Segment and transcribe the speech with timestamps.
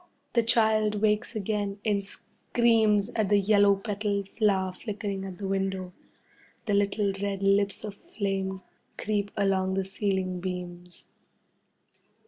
[0.33, 5.93] The child wakes again and screams at the yellow petalled flower flickering at the window.
[6.65, 8.63] The little red lips of flame
[8.97, 11.05] creep along the ceiling beams.